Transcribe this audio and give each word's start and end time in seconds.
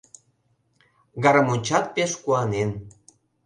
Гармоньчат 1.23 1.85
пеш 1.95 2.11
куанен. 2.23 2.69